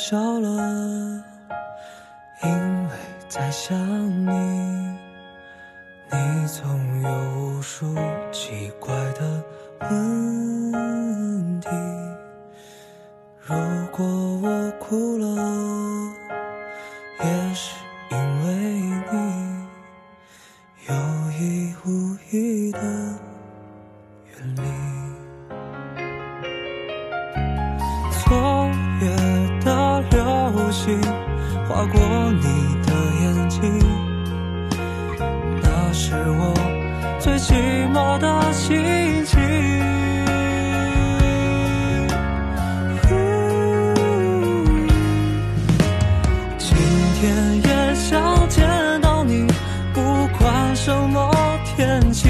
[0.00, 1.24] 笑了，
[2.44, 2.48] 因
[2.86, 2.90] 为
[3.28, 3.76] 在想
[4.24, 4.30] 你，
[6.12, 7.96] 你总有无数
[8.30, 9.42] 奇怪的
[9.80, 11.68] 问题。
[13.40, 13.56] 如
[13.90, 15.26] 果我哭了，
[17.24, 17.74] 也是
[18.12, 18.54] 因为
[19.12, 19.66] 你
[20.86, 20.94] 有
[21.32, 24.77] 意无意的远离。
[31.78, 32.00] 划过
[32.32, 32.42] 你
[32.82, 33.60] 的眼睛，
[35.62, 36.52] 那是我
[37.20, 37.54] 最寂
[37.92, 39.38] 寞的心情。
[46.58, 46.76] 今
[47.20, 49.46] 天也想见到你，
[49.94, 50.00] 不
[50.36, 51.30] 管什么
[51.76, 52.28] 天气。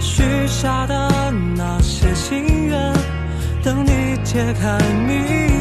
[0.00, 2.92] 许下的那些心愿，
[3.62, 5.55] 等你揭开谜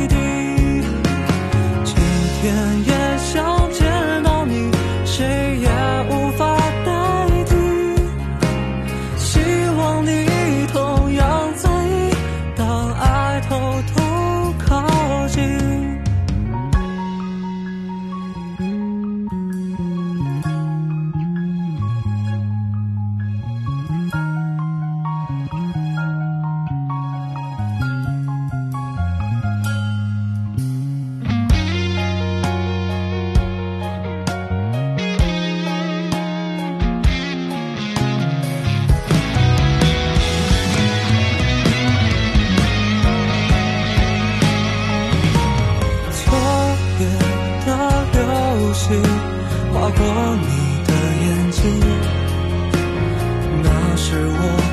[54.16, 54.65] 是我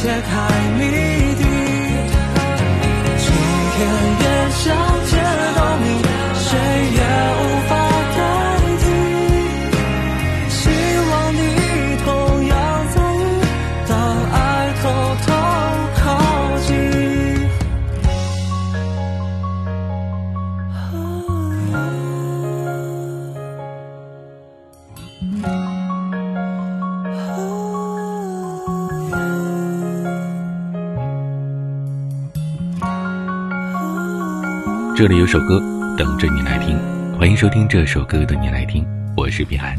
[0.00, 0.67] 解开。
[34.98, 35.60] 这里有首歌
[35.96, 36.76] 等着你来听，
[37.16, 38.84] 欢迎收听这首歌的你来听，
[39.16, 39.78] 我是彼岸。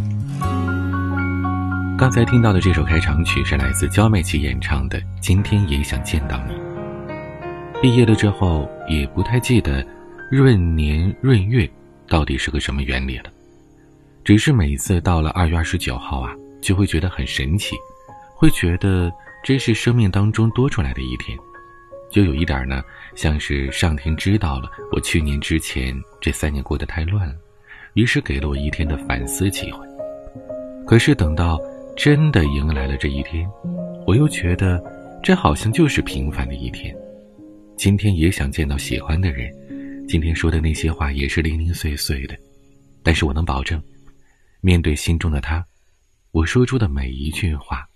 [1.97, 6.53] 刚才听到的这首开场曲是来自焦妹琪演唱的《今天也想见到你》。
[7.81, 9.85] 毕业了之后，也不太记得
[10.31, 11.69] 闰年闰月
[12.07, 13.25] 到底是个什么原理了，
[14.24, 17.75] 只是每次到了二月二十九号啊，就会觉得很神奇，
[18.34, 19.12] 会觉得
[19.44, 21.38] 这是生命当中多出来的一天。
[22.19, 22.84] 就有一点呢，
[23.16, 27.35] 像是上天知道了我去年之前这三年过得太乱了，
[27.94, 29.88] 于是给了我一天的反思机会。
[30.85, 31.57] 可是等到
[31.96, 33.50] 真的迎来了这一天，
[34.06, 34.83] 我又觉得
[35.24, 36.94] 这好像就是平凡的一天。
[37.77, 39.50] 今天也想见到喜欢的人，
[40.06, 42.38] 今天说的那些话也是零零碎碎的，
[43.01, 43.81] 但是我能保证，
[44.60, 45.65] 面对心中的他，
[46.31, 47.88] 我说出的每一句话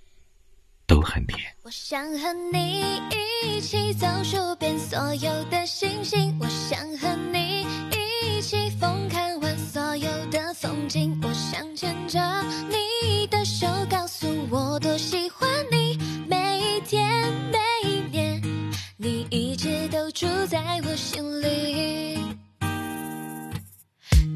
[0.85, 1.39] 都很甜。
[1.63, 3.01] 我想和你
[3.45, 12.19] 一起走数遍所有的星星，我想和你一起疯看完所有的风景，我想牵着
[12.69, 15.97] 你的手，告诉我多喜欢你，
[16.27, 18.41] 每一天每一年，
[18.97, 22.19] 你一直都住在我心里。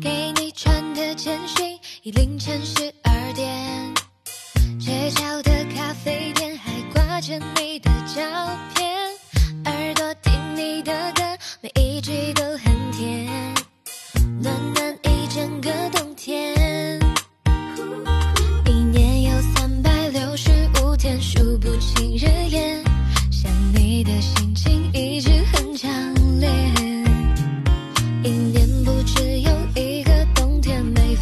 [0.01, 2.86] 给你传的简讯，已凌晨十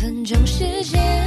[0.06, 1.25] 分钟时间。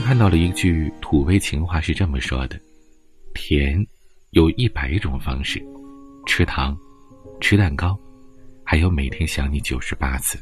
[0.00, 2.58] 看到了一句土味情话，是这么说的：
[3.34, 3.84] 甜
[4.30, 5.62] 有一百种方式，
[6.26, 6.76] 吃糖，
[7.40, 7.98] 吃蛋糕，
[8.64, 10.38] 还有每天想你九十八次。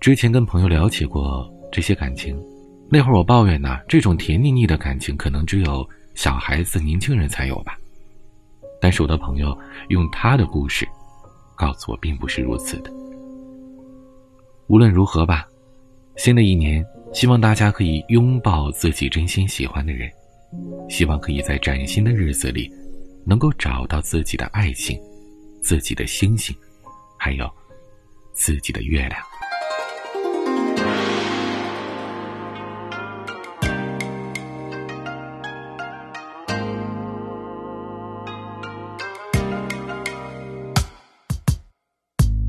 [0.00, 2.38] 之前跟朋友聊起过这些感情，
[2.90, 7.78] 那会儿我抱怨呢，这种甜腻腻的感情可能只有小孩子、年轻人才有吧。
[8.80, 9.56] 但是我的朋友
[9.88, 10.86] 用他的故事，
[11.56, 12.92] 告诉我并不是如此的。
[14.66, 15.46] 无论如何吧，
[16.16, 20.10] 新的一年，希望大家可以拥抱自己真心喜欢的人，
[20.90, 22.68] 希望可以在崭新的日子里，
[23.24, 25.00] 能够找到自己的爱情，
[25.62, 26.54] 自己的星星，
[27.16, 27.48] 还有
[28.32, 29.22] 自己的月亮。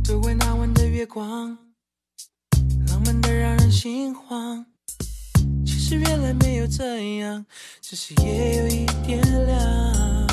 [0.04, 1.56] 周围那晚的月光，
[3.72, 4.66] 心慌。
[5.66, 7.46] 其实原来没有这样，
[7.82, 10.28] 只是夜有一点凉。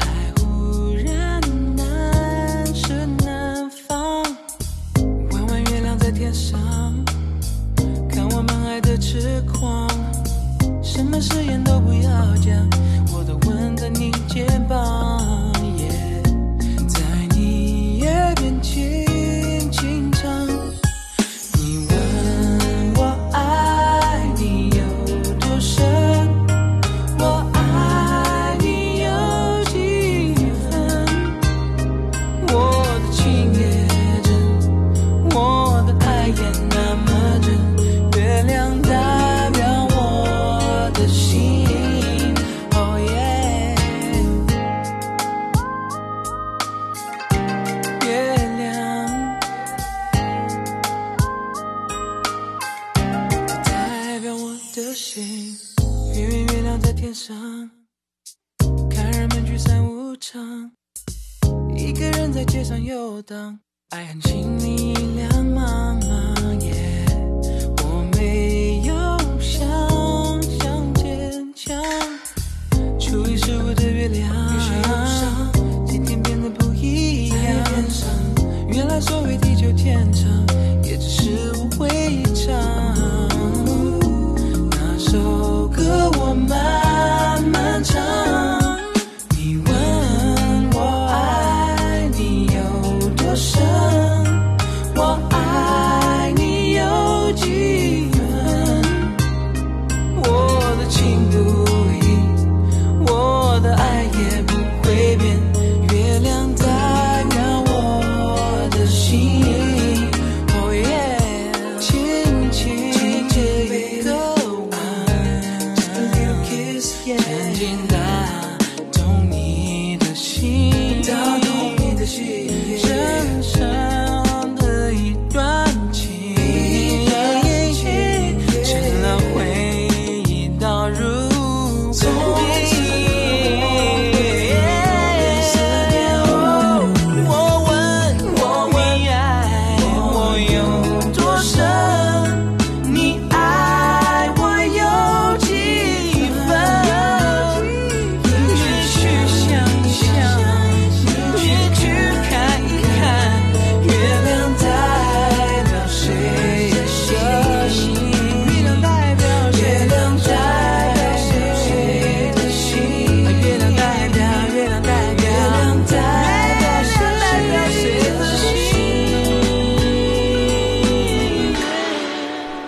[0.00, 1.40] 爱忽然
[1.76, 4.22] 难舍难放，
[5.32, 6.58] 弯弯月亮在天上，
[8.08, 9.88] 看我们爱的痴狂。
[10.82, 12.70] 什么誓言都不要讲，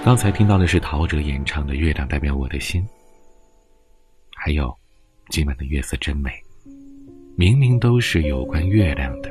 [0.09, 2.81] 刚才听到的是陶喆演唱的《月亮代表我的心》，
[4.35, 4.75] 还有
[5.29, 6.31] 今晚的月色真美。
[7.37, 9.31] 明明都是有关月亮的，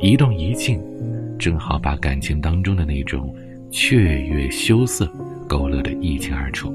[0.00, 0.82] 一动一静，
[1.38, 3.36] 正好把感情当中的那种
[3.70, 5.06] 雀跃羞涩
[5.46, 6.72] 勾勒得一清二楚。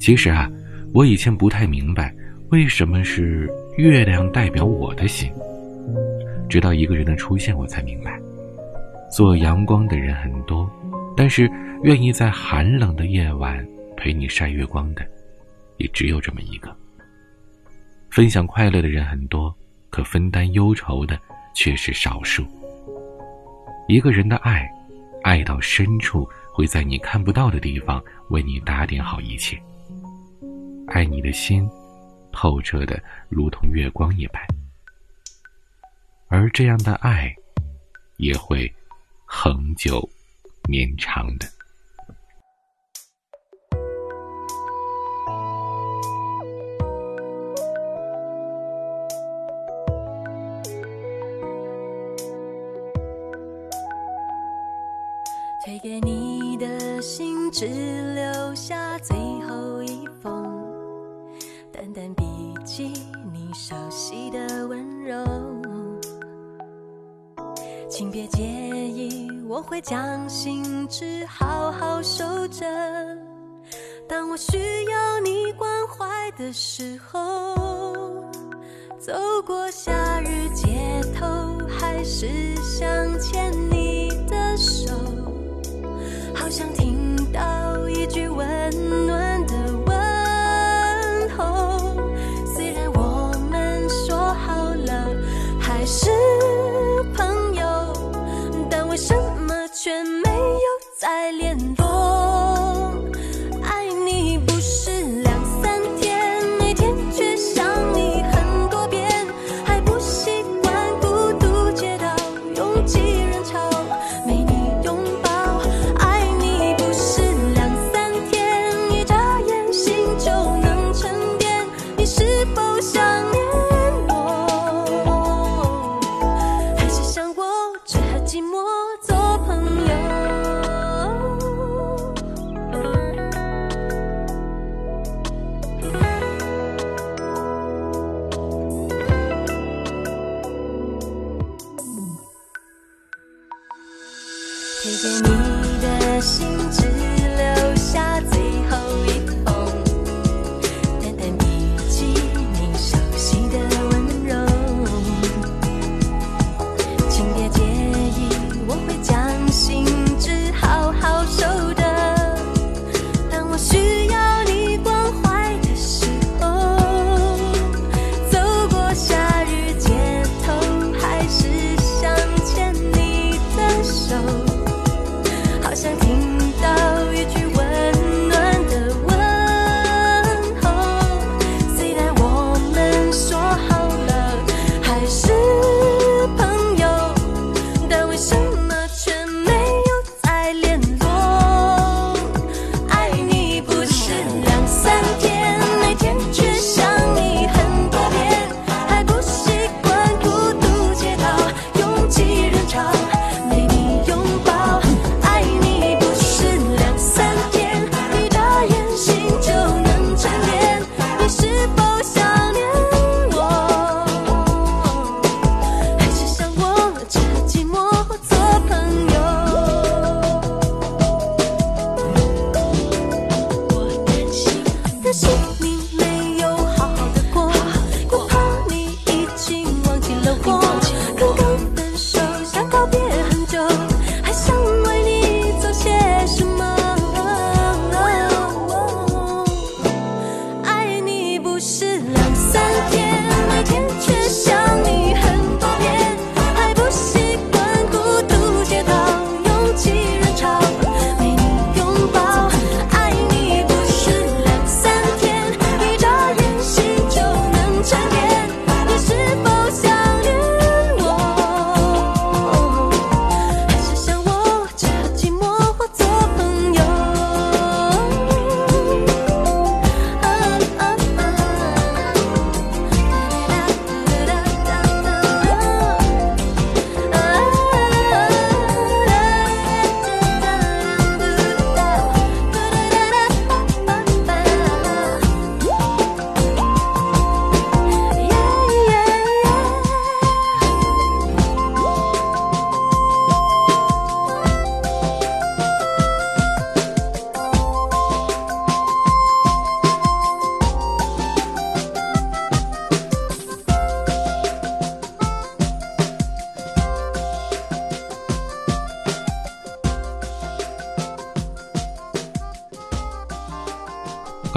[0.00, 0.50] 其实啊，
[0.92, 2.12] 我以前不太明白
[2.48, 5.30] 为什么是月亮代表我的心，
[6.48, 8.20] 直到一个人的出现，我才明白，
[9.08, 10.68] 做阳光的人很多。
[11.16, 11.50] 但是，
[11.82, 13.66] 愿意在寒冷的夜晚
[13.96, 15.06] 陪你晒月光的，
[15.76, 16.74] 也只有这么一个。
[18.10, 19.54] 分享快乐的人很多，
[19.90, 21.18] 可分担忧愁的
[21.54, 22.46] 却是少数。
[23.88, 24.68] 一个人的爱，
[25.22, 29.60] 爱到深处，会在你看不到的地方为你打点好一切。
[30.88, 31.68] 爱你的心，
[32.32, 34.42] 透彻的如同月光一般，
[36.28, 37.34] 而这样的爱，
[38.16, 38.72] 也会
[39.24, 40.08] 恒久。
[40.68, 41.61] 绵长的。
[82.02, 84.92] 还是想牵你的手，
[86.34, 87.40] 好想听到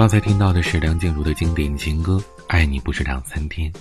[0.06, 2.12] 刚才听到的是梁静茹的经典情歌
[2.46, 3.72] 《爱你不是两三天》。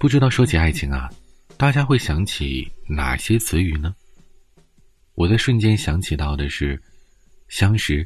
[0.00, 1.08] 不知道说起爱情啊，
[1.56, 3.94] 大家会想起哪些词语呢？
[5.14, 6.76] 我在瞬间想起到的是
[7.46, 8.04] 相识、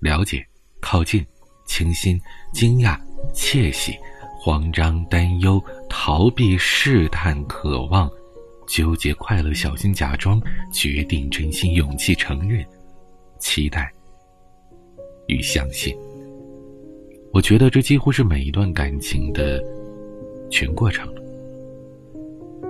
[0.00, 0.46] 了解、
[0.82, 1.24] 靠近、
[1.64, 2.20] 倾心、
[2.52, 3.00] 惊讶、
[3.32, 3.96] 窃喜、
[4.38, 8.06] 慌张、担忧、逃避、试探、渴望、
[8.66, 10.38] 纠结、快乐、小心、假装、
[10.70, 12.62] 决定、真心、勇气、承认、
[13.38, 13.90] 期待
[15.26, 15.94] 与相信。
[17.32, 19.62] 我觉得这几乎是每一段感情的
[20.50, 21.22] 全过程了。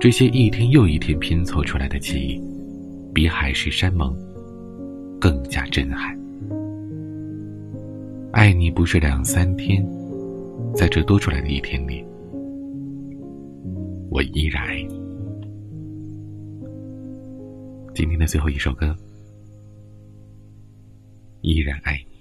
[0.01, 2.41] 这些一天又一天拼凑出来的记忆。
[3.15, 4.17] 比海誓山盟
[5.21, 6.19] 更加震撼。
[8.33, 9.87] 爱你不是两三天，
[10.75, 12.03] 在这多出来的一天里，
[14.09, 14.99] 我依然爱你。
[17.95, 18.97] 今天的最后一首歌，
[21.43, 22.12] 依然爱你。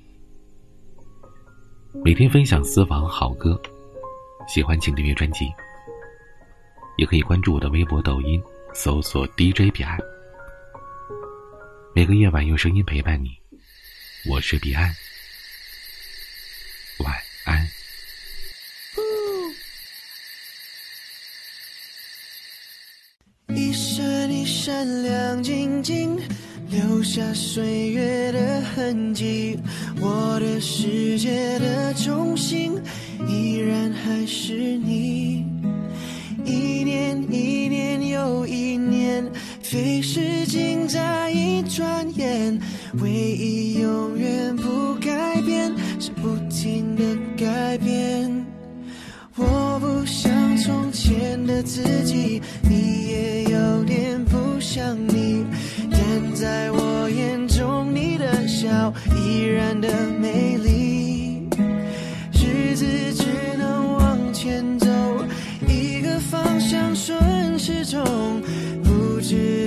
[1.93, 3.61] 每天分享私房好歌，
[4.47, 5.51] 喜欢请订阅专辑，
[6.97, 8.41] 也可以关注我的微博、抖音，
[8.73, 9.99] 搜索 DJ 彼岸。
[11.93, 13.37] 每个夜晚用声音陪伴你，
[14.29, 14.89] 我是彼岸，
[16.99, 17.67] 晚安。
[27.13, 29.59] 下岁月的痕迹。
[29.99, 32.71] 我的世界的中心，
[33.27, 35.45] 依然还是你。
[36.45, 39.29] 一年一年又一年，
[39.61, 42.57] 飞逝尽在一转眼。
[43.01, 45.69] 唯一永远不改变，
[45.99, 47.03] 是不停的
[47.35, 48.45] 改变。
[49.35, 55.20] 我不像从前的自己，你也有点不像你。
[56.41, 59.87] 在我眼中，你的笑依然的
[60.19, 61.47] 美丽。
[62.33, 63.25] 日子只
[63.59, 64.87] 能往前走。
[65.67, 68.41] 一个方向顺时钟，
[68.83, 69.60] 不知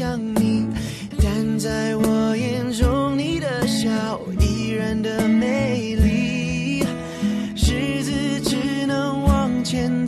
[0.00, 0.66] 想你，
[1.22, 6.82] 但在我眼中你的笑依然的美丽，
[7.54, 9.99] 日子只能往前走。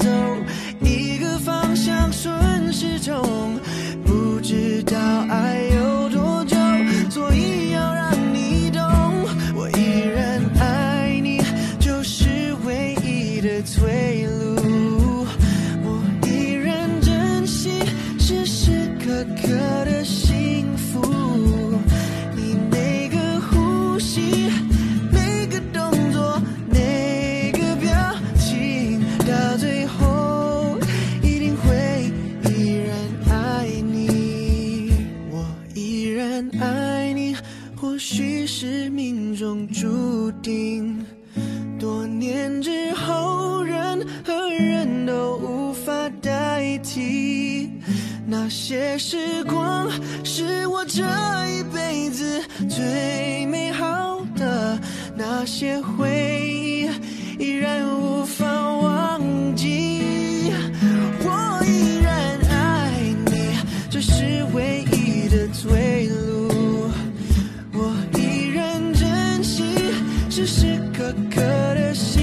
[71.03, 71.41] 颗颗
[71.75, 72.22] 的心